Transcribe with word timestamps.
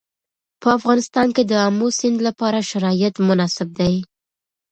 په 0.61 0.67
افغانستان 0.77 1.27
کې 1.35 1.43
د 1.45 1.53
آمو 1.67 1.87
سیند 1.99 2.17
لپاره 2.27 2.67
شرایط 2.69 3.15
مناسب 3.27 3.69
دي. 3.79 3.95